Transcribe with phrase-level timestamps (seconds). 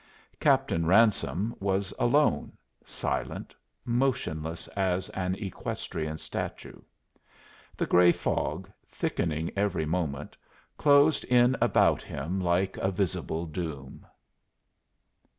[0.39, 2.53] Captain Ransome was alone,
[2.83, 3.53] silent,
[3.85, 6.79] motionless as an equestrian statue.
[7.77, 10.35] The gray fog, thickening every moment,
[10.75, 14.03] closed in about him like a visible doom.